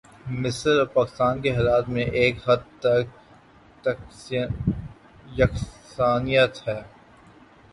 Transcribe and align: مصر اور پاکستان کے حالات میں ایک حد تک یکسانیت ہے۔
مصر 0.43 0.77
اور 0.77 0.85
پاکستان 0.93 1.41
کے 1.41 1.49
حالات 1.55 1.89
میں 1.89 2.05
ایک 2.19 2.35
حد 2.49 2.63
تک 3.83 3.97
یکسانیت 5.37 6.67
ہے۔ 6.67 6.79